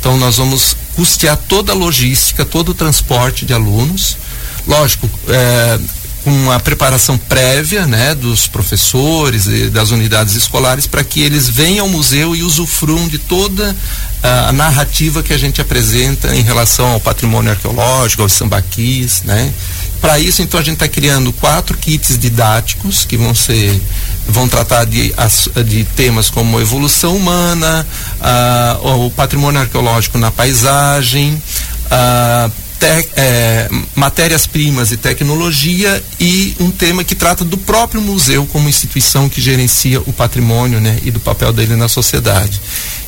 Então 0.00 0.18
nós 0.18 0.38
vamos 0.38 0.76
custear 0.96 1.36
toda 1.48 1.70
a 1.70 1.74
logística, 1.74 2.44
todo 2.44 2.70
o 2.70 2.74
transporte 2.74 3.46
de 3.46 3.54
alunos. 3.54 4.16
Lógico, 4.66 5.08
eh, 5.28 5.78
com 6.24 6.50
a 6.50 6.58
preparação 6.58 7.18
prévia 7.18 7.86
né, 7.86 8.14
dos 8.14 8.48
professores 8.48 9.46
e 9.46 9.68
das 9.68 9.90
unidades 9.90 10.34
escolares 10.34 10.86
para 10.86 11.04
que 11.04 11.20
eles 11.20 11.50
venham 11.50 11.84
ao 11.84 11.92
museu 11.92 12.34
e 12.34 12.42
usufruam 12.42 13.06
de 13.06 13.18
toda 13.18 13.76
a, 14.22 14.50
narrativa 14.52 15.22
que 15.22 15.34
a 15.34 15.38
gente 15.38 15.60
apresenta 15.60 16.34
em 16.34 16.40
relação 16.40 16.86
ao 16.92 17.00
patrimônio 17.00 17.50
arqueológico, 17.50 18.22
aos 18.22 18.32
sambaquis, 18.32 19.22
né? 19.24 19.52
Para 20.00 20.18
isso, 20.18 20.42
então, 20.42 20.60
a 20.60 20.62
gente 20.62 20.74
está 20.74 20.88
criando 20.88 21.32
quatro 21.32 21.76
kits 21.76 22.18
didáticos 22.18 23.04
que 23.04 23.16
vão 23.16 23.34
ser 23.34 23.80
vão 24.26 24.48
tratar 24.48 24.84
de, 24.84 25.14
de 25.66 25.84
temas 25.96 26.30
como 26.30 26.60
evolução 26.60 27.16
humana, 27.16 27.86
o 28.82 29.10
patrimônio 29.10 29.60
arqueológico 29.60 30.16
na 30.18 30.30
paisagem, 30.30 31.40
é, 33.16 33.68
matérias-primas 33.94 34.92
e 34.92 34.96
tecnologia 34.96 36.02
e 36.20 36.54
um 36.60 36.70
tema 36.70 37.04
que 37.04 37.14
trata 37.14 37.44
do 37.44 37.56
próprio 37.56 38.00
museu 38.00 38.46
como 38.46 38.68
instituição 38.68 39.28
que 39.28 39.40
gerencia 39.40 40.00
o 40.00 40.12
patrimônio 40.12 40.80
né, 40.80 40.98
e 41.02 41.10
do 41.10 41.20
papel 41.20 41.52
dele 41.52 41.76
na 41.76 41.88
sociedade. 41.88 42.60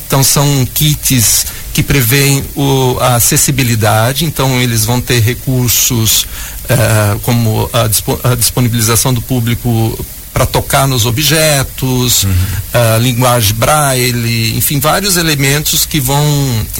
Então 0.07 0.23
são 0.23 0.65
kits 0.73 1.45
que 1.73 1.83
prevêem 1.83 2.43
o, 2.55 2.97
a 2.99 3.15
acessibilidade, 3.15 4.25
então 4.25 4.59
eles 4.59 4.85
vão 4.85 4.99
ter 4.99 5.19
recursos 5.19 6.23
uh, 6.23 7.19
como 7.21 7.69
a, 7.71 8.31
a, 8.31 8.35
disponibilização 8.35 9.13
do 9.13 9.21
público 9.21 10.05
para 10.33 10.45
tocar 10.45 10.87
nos 10.87 11.05
objetos, 11.05 12.23
uhum. 12.23 12.31
uh, 12.31 12.99
linguagem 13.01 13.53
braille, 13.55 14.57
enfim, 14.57 14.79
vários 14.79 15.17
elementos 15.17 15.85
que 15.85 15.99
vão 15.99 16.25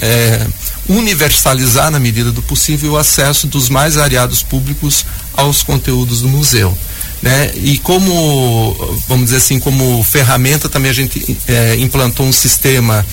é, 0.00 0.46
universalizar 0.88 1.90
na 1.90 1.98
medida 1.98 2.32
do 2.32 2.42
possível 2.42 2.92
o 2.92 2.96
acesso 2.96 3.46
dos 3.46 3.68
mais 3.68 3.94
variados 3.94 4.42
públicos 4.42 5.04
aos 5.34 5.62
conteúdos 5.62 6.22
do 6.22 6.28
museu. 6.28 6.76
Né? 7.20 7.52
E 7.56 7.78
como, 7.78 8.74
vamos 9.08 9.26
dizer 9.26 9.38
assim, 9.38 9.58
como 9.58 10.02
ferramenta 10.04 10.68
também 10.68 10.90
a 10.90 10.94
gente 10.94 11.36
é, 11.46 11.76
implantou 11.76 12.24
um 12.24 12.32
sistema 12.32 13.04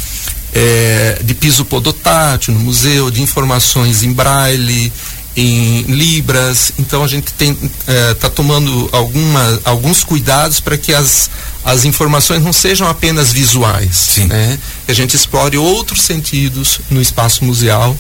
é, 0.54 1.20
de 1.24 1.34
piso 1.34 1.66
podotátil 1.66 2.54
no 2.54 2.60
museu, 2.60 3.12
de 3.12 3.22
informações 3.22 4.04
em 4.04 4.14
braille, 4.14 4.92
em 5.36 5.82
libras. 5.84 6.74
Então 6.80 7.04
a 7.04 7.08
gente 7.08 7.28
está 7.28 7.46
é, 7.88 8.14
tomando 8.30 8.90
alguma, 8.92 9.62
alguns 9.66 10.04
cuidados 10.04 10.60
para 10.60 10.78
que 10.78 10.94
as, 10.94 11.30
as 11.64 11.84
informações 11.84 12.44
não 12.44 12.54
sejam 12.54 12.88
apenas 12.88 13.34
visuais, 13.34 13.96
Sim. 13.96 14.26
né? 14.26 14.58
Que 14.86 14.92
a 14.92 14.96
gente 14.96 15.16
explore 15.16 15.58
outros 15.58 16.02
sentidos 16.04 16.80
no 16.90 17.02
espaço 17.02 17.44
museal 17.44 17.96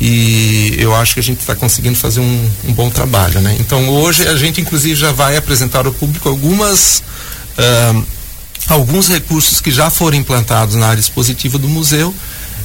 e 0.00 0.76
eu 0.78 0.94
acho 0.94 1.14
que 1.14 1.20
a 1.20 1.22
gente 1.22 1.40
está 1.40 1.56
conseguindo 1.56 1.96
fazer 1.96 2.20
um, 2.20 2.50
um, 2.68 2.72
bom 2.72 2.88
trabalho, 2.88 3.40
né? 3.40 3.56
Então 3.58 3.88
hoje 3.90 4.26
a 4.26 4.36
gente 4.36 4.60
inclusive 4.60 4.94
já 4.94 5.12
vai 5.12 5.36
apresentar 5.36 5.86
ao 5.86 5.92
público 5.92 6.28
algumas 6.28 7.02
uh, 7.58 8.04
alguns 8.68 9.08
recursos 9.08 9.60
que 9.60 9.70
já 9.70 9.90
foram 9.90 10.16
implantados 10.16 10.76
na 10.76 10.86
área 10.86 11.00
expositiva 11.00 11.58
do 11.58 11.68
museu 11.68 12.14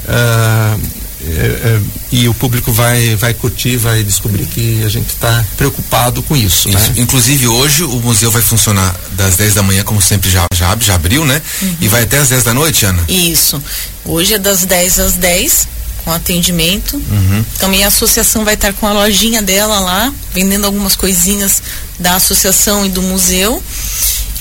uh, 0.06 0.80
é, 1.25 1.77
é, 1.77 1.82
e 2.12 2.27
o 2.27 2.34
público 2.34 2.72
vai 2.72 3.15
vai 3.15 3.34
curtir, 3.34 3.77
vai 3.77 4.03
descobrir 4.03 4.46
que 4.46 4.84
a 4.84 4.89
gente 4.89 5.10
está 5.10 5.44
preocupado 5.56 6.22
com 6.24 6.36
isso, 6.36 6.70
isso, 6.70 6.77
né? 6.77 6.94
Inclusive 6.98 7.48
hoje 7.48 7.84
o 7.84 8.00
museu 8.00 8.30
vai 8.30 8.42
funcionar 8.42 8.96
das 9.12 9.36
10 9.36 9.53
da 9.53 9.63
manhã, 9.63 9.84
como 9.84 10.01
sempre 10.01 10.30
já 10.30 10.46
já 10.53 10.75
já 10.80 10.96
abriu, 10.96 11.25
né? 11.25 11.42
Uhum. 11.62 11.77
E 11.82 11.88
vai 11.88 12.03
até 12.03 12.18
as 12.18 12.30
10 12.30 12.44
da 12.44 12.53
noite, 12.53 12.86
Ana? 12.86 13.03
Isso. 13.08 13.62
Hoje 14.06 14.34
é 14.34 14.39
das 14.39 14.65
10 14.65 15.00
às 15.00 15.13
10 15.13 15.68
com 16.03 16.12
atendimento. 16.12 16.96
Uhum. 16.96 17.46
Também 17.58 17.84
a 17.84 17.88
associação 17.88 18.44
vai 18.44 18.56
estar 18.56 18.74
com 18.74 18.86
a 18.86 18.92
lojinha 18.92 19.42
dela 19.42 19.80
lá, 19.80 20.13
vendendo 20.34 20.65
algumas 20.65 20.96
coisinhas 20.96 21.62
da 22.00 22.15
associação 22.15 22.86
e 22.86 22.89
do 22.89 23.01
museu. 23.01 23.63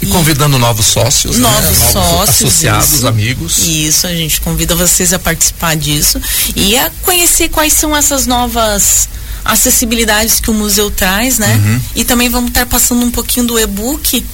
E 0.03 0.07
convidando 0.07 0.59
novos 0.59 0.87
sócios, 0.87 1.39
né? 1.39 1.49
novos, 1.49 1.79
né? 1.79 1.91
sócios, 1.93 2.29
associados, 2.29 2.93
isso, 2.93 3.07
amigos. 3.07 3.59
Isso, 3.59 4.07
a 4.07 4.13
gente 4.13 4.41
convida 4.41 4.75
vocês 4.75 5.13
a 5.13 5.19
participar 5.19 5.77
disso 5.77 6.21
e 6.57 6.77
a 6.77 6.91
conhecer 7.03 7.49
quais 7.49 7.73
são 7.73 7.97
essas 7.97 8.27
novas 8.27 9.09
acessibilidades 9.45 10.41
que 10.41 10.51
o 10.51 10.55
museu 10.55 10.91
traz, 10.91 11.39
né? 11.39 11.55
Uhum. 11.55 11.81
E 11.97 12.05
também 12.05 12.29
vamos 12.29 12.51
estar 12.51 12.67
passando 12.67 13.05
um 13.05 13.11
pouquinho 13.11 13.47
do 13.47 13.59
e-book 13.59 14.25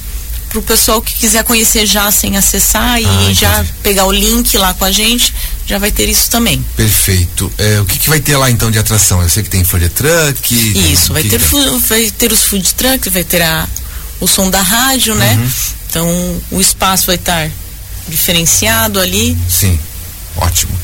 para 0.49 0.59
o 0.59 0.63
pessoal 0.63 1.01
que 1.01 1.13
quiser 1.13 1.43
conhecer 1.43 1.85
já 1.85 2.09
sem 2.11 2.35
acessar 2.35 2.95
ah, 2.95 2.99
e 2.99 3.33
já 3.33 3.63
pegar 3.83 4.05
o 4.05 4.11
link 4.11 4.57
lá 4.57 4.73
com 4.73 4.83
a 4.83 4.91
gente, 4.91 5.33
já 5.65 5.77
vai 5.77 5.91
ter 5.91 6.09
isso 6.09 6.29
também. 6.31 6.63
Perfeito. 6.75 7.51
É, 7.57 7.79
o 7.79 7.85
que, 7.85 7.99
que 7.99 8.09
vai 8.09 8.19
ter 8.19 8.35
lá 8.35 8.49
então 8.49 8.71
de 8.71 8.79
atração? 8.79 9.21
Eu 9.21 9.29
sei 9.29 9.43
que 9.43 9.49
tem 9.49 9.63
food 9.63 9.87
truck. 9.89 10.91
Isso, 10.91 11.13
vai, 11.13 11.23
ter, 11.23 11.37
vai 11.87 12.09
ter 12.09 12.31
os 12.31 12.43
food 12.43 12.73
trucks, 12.73 13.13
vai 13.13 13.23
ter 13.23 13.43
a, 13.43 13.67
o 14.19 14.27
som 14.27 14.49
da 14.49 14.61
rádio, 14.61 15.15
né? 15.15 15.35
Uhum. 15.35 15.51
Então 15.89 16.41
o 16.51 16.61
espaço 16.61 17.07
vai 17.07 17.15
estar 17.15 17.49
diferenciado 18.07 18.99
ali. 18.99 19.37
Sim. 19.49 19.79
Ótimo. 20.35 20.77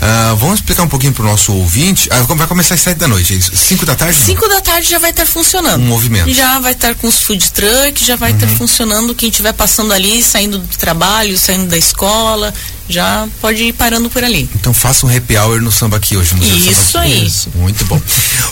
Uh, 0.00 0.36
vamos 0.36 0.56
explicar 0.56 0.82
um 0.82 0.88
pouquinho 0.88 1.12
para 1.12 1.22
o 1.24 1.26
nosso 1.26 1.52
ouvinte. 1.52 2.08
Ah, 2.10 2.22
vai 2.22 2.46
começar 2.46 2.74
às 2.74 2.80
sete 2.80 2.98
da 2.98 3.08
noite, 3.08 3.34
é 3.34 3.36
isso? 3.36 3.54
Cinco 3.54 3.86
da 3.86 3.94
tarde? 3.94 4.18
Cinco 4.18 4.48
da 4.48 4.60
tarde 4.60 4.88
já 4.88 4.98
vai 4.98 5.10
estar 5.10 5.26
funcionando. 5.26 5.82
Um 5.82 5.86
movimento. 5.86 6.32
Já 6.32 6.58
vai 6.58 6.72
estar 6.72 6.94
com 6.94 7.06
os 7.06 7.22
food 7.22 7.52
trucks, 7.52 8.06
já 8.06 8.16
vai 8.16 8.32
estar 8.32 8.46
uhum. 8.46 8.56
funcionando. 8.56 9.14
Quem 9.14 9.28
estiver 9.28 9.52
passando 9.52 9.92
ali, 9.92 10.22
saindo 10.22 10.58
do 10.58 10.76
trabalho, 10.76 11.38
saindo 11.38 11.66
da 11.66 11.76
escola, 11.76 12.52
já 12.88 13.26
pode 13.40 13.62
ir 13.62 13.72
parando 13.72 14.10
por 14.10 14.22
ali. 14.22 14.48
Então 14.54 14.74
faça 14.74 15.06
um 15.06 15.16
happy 15.16 15.36
hour 15.36 15.60
no 15.60 15.72
samba 15.72 15.96
aqui 15.96 16.16
hoje. 16.16 16.34
No 16.34 16.44
isso 16.44 16.98
aí. 16.98 17.26
Isso. 17.26 17.50
Muito 17.54 17.84
bom. 17.86 18.00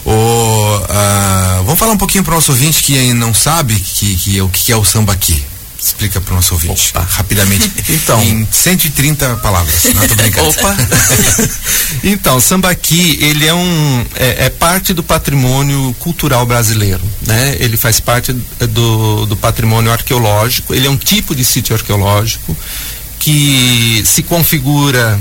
o, 0.05 0.11
uh, 0.11 1.65
vamos 1.65 1.79
falar 1.79 1.93
um 1.93 1.99
pouquinho 1.99 2.25
para 2.25 2.33
o 2.33 2.35
nosso 2.37 2.53
ouvinte 2.53 2.83
que 2.83 3.13
não 3.15 3.35
sabe 3.35 3.75
que, 3.75 4.17
que, 4.17 4.41
o 4.41 4.49
que 4.49 4.73
é 4.73 4.77
o 4.77 4.85
samba 4.85 5.13
aqui. 5.13 5.43
Explica 5.83 6.21
para 6.21 6.33
o 6.33 6.37
nosso 6.37 6.53
ouvinte, 6.55 6.91
Opa. 6.91 7.01
rapidamente. 7.01 7.71
então, 7.89 8.23
em 8.23 8.47
130 8.51 9.37
palavras. 9.37 9.85
Não 9.95 10.07
tô 10.07 10.15
brincando. 10.15 10.49
Opa. 10.51 10.77
então, 12.05 12.39
sambaqui, 12.39 13.19
ele 13.23 13.47
é 13.47 13.55
um 13.55 14.07
é, 14.15 14.47
é, 14.47 14.51
parte 14.51 14.93
do 14.93 15.03
patrimônio 15.03 15.95
cultural 15.99 16.45
brasileiro, 16.45 17.01
né? 17.27 17.57
Ele 17.59 17.79
faz 17.79 17.99
parte 17.99 18.33
do, 18.33 19.25
do 19.25 19.37
patrimônio 19.37 19.91
arqueológico. 19.91 20.75
Ele 20.75 20.87
é 20.87 20.91
um 20.91 20.99
tipo 20.99 21.35
de 21.35 21.45
sítio 21.45 21.75
arqueológico 21.75 22.55
que 23.19 24.03
se 24.05 24.23
configura 24.23 25.19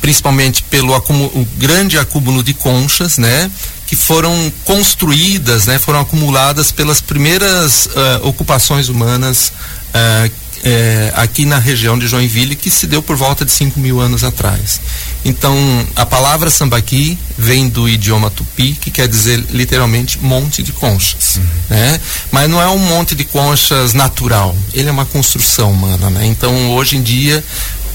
principalmente 0.00 0.64
pelo 0.64 0.96
acúmulo, 0.96 1.46
grande 1.56 1.96
acúmulo 1.96 2.42
de 2.42 2.52
conchas, 2.54 3.18
né? 3.18 3.48
que 3.86 3.94
foram 3.94 4.52
construídas, 4.64 5.66
né, 5.66 5.78
foram 5.78 6.00
acumuladas 6.00 6.72
pelas 6.72 7.00
primeiras 7.00 7.86
uh, 7.86 8.26
ocupações 8.26 8.88
humanas 8.88 9.52
uh, 9.94 10.26
uh, 10.28 11.12
aqui 11.14 11.44
na 11.44 11.58
região 11.58 11.98
de 11.98 12.06
Joinville, 12.06 12.56
que 12.56 12.70
se 12.70 12.86
deu 12.86 13.02
por 13.02 13.16
volta 13.16 13.44
de 13.44 13.50
5 13.50 13.78
mil 13.78 14.00
anos 14.00 14.24
atrás. 14.24 14.80
Então, 15.24 15.56
a 15.94 16.06
palavra 16.06 16.50
sambaqui 16.50 17.18
vem 17.36 17.68
do 17.68 17.88
idioma 17.88 18.30
tupi, 18.30 18.72
que 18.80 18.90
quer 18.90 19.08
dizer 19.08 19.44
literalmente 19.50 20.18
monte 20.18 20.62
de 20.62 20.72
conchas. 20.72 21.36
Uhum. 21.36 21.44
Né? 21.70 22.00
Mas 22.30 22.48
não 22.48 22.60
é 22.60 22.68
um 22.68 22.78
monte 22.78 23.14
de 23.14 23.24
conchas 23.24 23.92
natural, 23.92 24.56
ele 24.72 24.88
é 24.88 24.92
uma 24.92 25.06
construção 25.06 25.72
humana. 25.72 26.10
Né? 26.10 26.26
Então, 26.26 26.72
hoje 26.72 26.96
em 26.96 27.02
dia, 27.02 27.42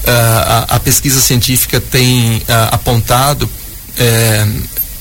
a, 0.06 0.76
a, 0.76 0.80
pesquisa 0.80 1.20
científica 1.20 1.80
tem 1.80 2.42
apontado 2.72 3.48
eh, 3.96 4.46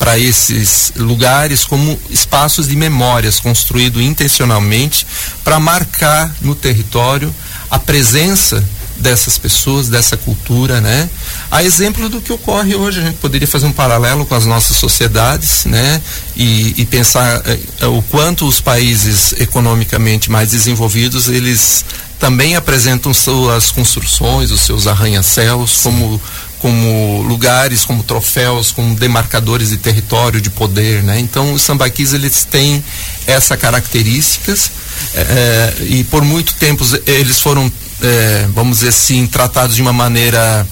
para 0.02 0.18
esses 0.18 0.94
lugares 0.96 1.64
como 1.64 1.98
espaços 2.10 2.68
de 2.68 2.76
memórias 2.76 3.40
construídos 3.40 4.02
intencionalmente 4.02 5.06
para 5.44 5.60
marcar 5.60 6.36
no 6.42 6.56
território 6.56 7.32
a 7.70 7.78
presença 7.78 8.68
dessas 8.98 9.38
pessoas, 9.38 9.90
dessa 9.90 10.18
cultura, 10.18 10.82
né? 10.82 11.08
A 11.52 11.64
exemplo 11.64 12.10
do 12.10 12.20
que 12.20 12.34
ocorre 12.34 12.74
hoje, 12.74 13.00
a 13.00 13.04
gente 13.04 13.18
poderia 13.18 13.48
fazer 13.48 13.68
um 13.68 13.72
paralelo 13.72 14.26
com 14.26 14.34
as 14.34 14.48
nossas 14.48 14.76
sociedades, 14.78 15.66
né? 15.66 16.02
E, 16.36 16.74
e 16.82 16.86
pensar 16.86 17.40
eh, 17.46 17.86
o 17.86 18.02
quanto 18.02 18.48
os 18.48 18.60
países 18.60 19.34
economicamente 19.40 20.32
mais 20.32 20.50
desenvolvidos, 20.50 21.28
eles 21.28 21.86
também 22.22 22.56
apresentam 22.56 23.14
suas 23.14 23.72
construções, 23.72 24.52
os 24.52 24.62
seus 24.62 24.86
arranha-céus 24.86 25.78
como 25.82 26.22
como 26.62 27.24
lugares, 27.24 27.84
como 27.84 28.04
troféus, 28.04 28.72
como 28.72 28.94
demarcadores 28.94 29.72
de 29.72 29.78
território, 29.78 30.40
de 30.40 30.52
poder, 30.52 31.02
né? 31.02 31.20
Então 31.20 31.54
os 31.54 31.64
sambaquis 31.64 32.14
eles 32.14 32.44
têm 32.44 32.84
essa 33.26 33.58
características 33.58 34.70
é, 35.16 35.74
e 35.82 36.04
por 36.04 36.24
muito 36.24 36.54
tempo 36.54 36.86
eles 37.08 37.40
foram, 37.40 37.72
é, 38.04 38.46
vamos 38.54 38.78
dizer 38.78 38.90
assim, 38.90 39.26
tratados 39.26 39.76
de 39.76 39.82
uma 39.82 39.92
maneira 39.92 40.68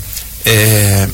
é, 0.45 1.09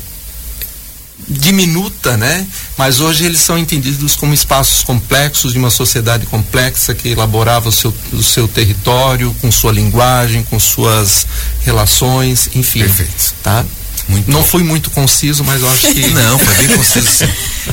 diminuta, 1.25 2.17
né? 2.17 2.45
Mas 2.77 2.99
hoje 2.99 3.23
eles 3.23 3.39
são 3.39 3.57
entendidos 3.57 4.17
como 4.17 4.33
espaços 4.33 4.83
complexos 4.83 5.53
de 5.53 5.57
uma 5.57 5.69
sociedade 5.69 6.25
complexa 6.25 6.93
que 6.93 7.07
elaborava 7.07 7.69
o 7.69 7.71
seu, 7.71 7.93
o 8.11 8.21
seu 8.21 8.45
território, 8.45 9.33
com 9.39 9.49
sua 9.49 9.71
linguagem, 9.71 10.43
com 10.43 10.59
suas 10.59 11.25
relações, 11.63 12.49
enfim. 12.53 12.79
Perfeito. 12.79 13.33
Tá? 13.41 13.63
Muito 14.07 14.29
não 14.29 14.41
bom. 14.41 14.45
fui 14.45 14.63
muito 14.63 14.91
conciso, 14.91 15.43
mas 15.43 15.61
eu 15.61 15.69
acho 15.69 15.87
que. 15.91 16.07
Não, 16.13 16.37
foi 16.37 16.53
bem 16.55 16.67
conciso. 16.77 17.07
Sim. 17.09 17.27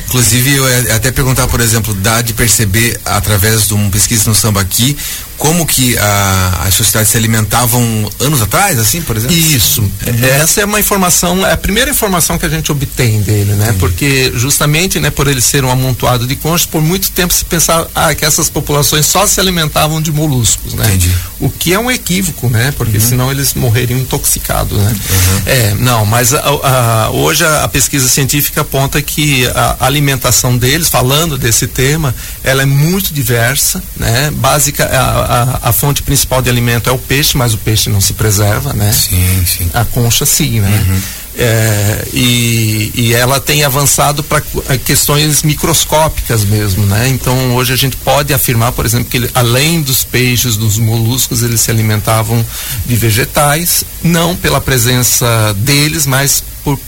Inclusive, 0.07 0.55
eu 0.55 0.95
até 0.95 1.11
perguntar, 1.13 1.47
por 1.47 1.61
exemplo, 1.61 1.93
dá 1.95 2.23
de 2.23 2.33
perceber 2.33 2.99
através 3.05 3.69
de 3.69 3.75
uma 3.75 3.91
pesquisa 3.91 4.29
no 4.29 4.35
samba 4.35 4.61
aqui 4.61 4.97
como 5.39 5.67
que 5.67 5.97
a, 5.99 6.63
as 6.67 6.75
sociedades 6.75 7.11
se 7.11 7.17
alimentavam 7.17 8.11
anos 8.21 8.43
atrás, 8.43 8.79
assim, 8.79 9.03
por 9.03 9.17
exemplo? 9.17 9.37
Isso. 9.37 9.83
Uhum. 9.83 10.25
Essa 10.41 10.61
é 10.61 10.65
uma 10.65 10.79
informação, 10.79 11.47
é 11.47 11.53
a 11.53 11.57
primeira 11.57 11.91
informação 11.91 12.39
que 12.39 12.47
a 12.47 12.49
gente 12.49 12.71
obtém 12.71 13.21
dele, 13.23 13.53
né? 13.55 13.65
Entendi. 13.65 13.79
Porque 13.79 14.33
justamente, 14.35 15.01
né, 15.01 15.11
por 15.11 15.27
ele 15.27 15.41
ser 15.41 15.65
um 15.65 15.71
amontoado 15.71 16.27
de 16.27 16.37
conchas, 16.37 16.67
por 16.67 16.81
muito 16.81 17.11
tempo 17.11 17.33
se 17.35 17.45
pensava 17.45 17.91
ah, 17.95 18.15
que 18.15 18.25
essas 18.25 18.49
populações 18.49 19.07
só 19.07 19.27
se 19.27 19.41
alimentavam 19.41 20.01
de 20.01 20.13
moluscos, 20.13 20.75
né? 20.75 20.87
Entendi. 20.87 21.13
O 21.41 21.51
que 21.51 21.73
é 21.73 21.79
um 21.79 21.91
equívoco, 21.91 22.49
né? 22.49 22.73
Porque 22.77 22.99
uhum. 22.99 23.03
senão 23.03 23.31
eles 23.31 23.55
morreriam 23.55 23.99
intoxicados, 23.99 24.79
né? 24.79 24.91
Uhum. 24.91 25.43
É, 25.47 25.75
não, 25.75 26.07
mas 26.07 26.33
a, 26.33 26.41
a, 26.41 27.11
hoje 27.11 27.45
a, 27.45 27.65
a, 27.65 27.69
pesquisa 27.69 28.09
científica 28.09 28.61
aponta 28.61 29.03
que 29.03 29.47
a 29.49 29.77
alimentação 29.81 30.57
deles, 30.57 30.89
falando 30.89 31.37
desse 31.37 31.67
tema, 31.67 32.15
ela 32.45 32.63
é 32.63 32.67
muito 32.67 33.13
diversa, 33.13 33.83
né? 33.97 34.31
Básica, 34.35 34.87
a, 34.87 35.32
a, 35.33 35.71
a, 35.71 35.73
fonte 35.73 36.03
principal 36.03 36.43
de 36.43 36.51
alimento 36.51 36.91
é 36.91 36.93
o 36.93 36.99
peixe, 36.99 37.39
mas 37.39 37.55
o 37.55 37.59
peixe 37.59 37.89
não 37.89 38.03
se 38.03 38.13
preserva, 38.13 38.75
né? 38.75 38.93
Sim, 38.93 39.45
sim. 39.47 39.71
A 39.73 39.83
concha 39.83 40.27
sim, 40.27 40.61
né? 40.61 40.85
Uhum. 40.87 41.01
É, 41.35 42.09
e, 42.13 42.93
e, 42.95 43.15
ela 43.15 43.41
tem 43.41 43.65
avançado 43.65 44.23
para 44.23 44.43
questões 44.85 45.43
microscópicas 45.43 46.45
mesmo, 46.45 46.85
né? 46.85 47.09
Então 47.09 47.55
hoje 47.55 47.73
a 47.73 47.77
gente 47.77 47.97
pode 47.97 48.35
afirmar, 48.35 48.73
por 48.73 48.85
exemplo, 48.85 49.07
que 49.07 49.17
ele, 49.17 49.31
além 49.35 49.81
dos 49.81 50.05
peixes, 50.05 50.59
dos 50.59 50.77
moluscos, 50.77 51.43
eles 51.43 51.63
se 51.63 51.71
alimentavam 51.71 52.45
de 52.85 52.95
vegetais, 52.95 53.83
não 54.03 54.37
pela 54.37 54.61
presença 54.61 55.55
deles, 55.57 56.07
mas 56.07 56.45
por 56.63 56.79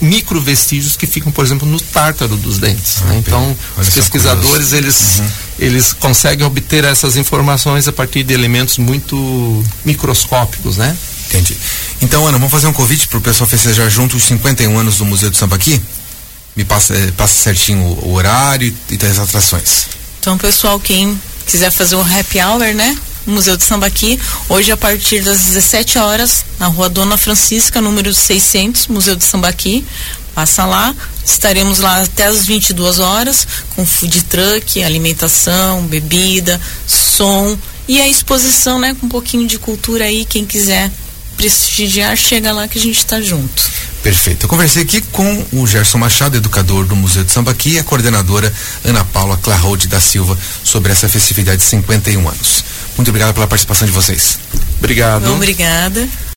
micro 0.00 0.40
vestígios 0.40 0.96
que 0.96 1.06
ficam, 1.06 1.30
por 1.30 1.44
exemplo, 1.44 1.68
no 1.68 1.78
tártaro 1.80 2.36
dos 2.36 2.58
dentes. 2.58 2.98
Ah, 3.02 3.06
né? 3.06 3.18
Então, 3.18 3.56
os 3.76 3.88
pesquisadores 3.88 4.72
eles, 4.72 5.18
uhum. 5.18 5.28
eles 5.58 5.92
conseguem 5.92 6.46
obter 6.46 6.84
essas 6.84 7.16
informações 7.16 7.86
a 7.86 7.92
partir 7.92 8.22
de 8.22 8.32
elementos 8.32 8.78
muito 8.78 9.64
microscópicos, 9.84 10.76
né? 10.76 10.96
Entendi. 11.28 11.56
Então, 12.02 12.26
Ana, 12.26 12.38
vamos 12.38 12.50
fazer 12.50 12.66
um 12.66 12.72
convite 12.72 13.06
para 13.06 13.18
o 13.18 13.20
pessoal 13.20 13.48
festejar 13.48 13.88
junto 13.88 14.16
os 14.16 14.24
51 14.24 14.76
anos 14.78 14.96
do 14.96 15.04
Museu 15.04 15.30
do 15.30 15.36
Samba 15.36 15.56
aqui? 15.56 15.80
Me 16.56 16.64
passa, 16.64 16.94
eh, 16.94 17.12
passa 17.16 17.34
certinho 17.34 17.82
o, 17.82 18.08
o 18.08 18.14
horário 18.14 18.74
e, 18.90 18.94
e 18.94 19.06
as 19.06 19.18
atrações. 19.18 19.86
Então, 20.18 20.36
pessoal, 20.36 20.80
quem 20.80 21.20
quiser 21.46 21.70
fazer 21.70 21.96
um 21.96 22.02
happy 22.02 22.40
hour, 22.40 22.74
né? 22.74 22.96
Museu 23.26 23.56
de 23.56 23.64
Sambaqui, 23.64 24.18
hoje 24.48 24.72
a 24.72 24.76
partir 24.76 25.22
das 25.22 25.40
17 25.40 25.98
horas, 25.98 26.44
na 26.58 26.66
rua 26.66 26.88
Dona 26.88 27.16
Francisca, 27.16 27.80
número 27.80 28.12
600, 28.12 28.86
Museu 28.88 29.16
de 29.16 29.24
Sambaqui. 29.24 29.84
Passa 30.34 30.64
lá, 30.64 30.94
estaremos 31.24 31.80
lá 31.80 32.02
até 32.02 32.26
as 32.26 32.46
22 32.46 32.98
horas, 32.98 33.46
com 33.74 33.84
food 33.84 34.24
truck, 34.24 34.82
alimentação, 34.82 35.82
bebida, 35.86 36.60
som 36.86 37.58
e 37.88 38.00
a 38.00 38.06
exposição, 38.06 38.78
né, 38.78 38.94
com 38.94 39.06
um 39.06 39.08
pouquinho 39.08 39.48
de 39.48 39.58
cultura 39.58 40.04
aí, 40.04 40.24
quem 40.24 40.46
quiser 40.46 40.90
prestigiar, 41.36 42.16
chega 42.16 42.52
lá 42.52 42.68
que 42.68 42.78
a 42.78 42.80
gente 42.80 42.98
está 42.98 43.20
junto. 43.20 43.62
Perfeito. 44.02 44.44
Eu 44.44 44.48
conversei 44.48 44.82
aqui 44.82 45.00
com 45.00 45.46
o 45.52 45.66
Gerson 45.66 45.98
Machado, 45.98 46.36
educador 46.36 46.86
do 46.86 46.94
Museu 46.94 47.24
de 47.24 47.32
Sambaqui, 47.32 47.70
e 47.70 47.78
a 47.78 47.82
coordenadora 47.82 48.52
Ana 48.84 49.04
Paula 49.04 49.36
Clarode 49.38 49.88
da 49.88 50.00
Silva 50.00 50.38
sobre 50.62 50.92
essa 50.92 51.08
festividade 51.08 51.62
de 51.62 51.68
51 51.68 52.28
anos. 52.28 52.64
Muito 52.96 53.08
obrigado 53.08 53.34
pela 53.34 53.46
participação 53.46 53.86
de 53.86 53.92
vocês. 53.92 54.38
Obrigado. 54.78 55.32
Obrigada. 55.32 56.08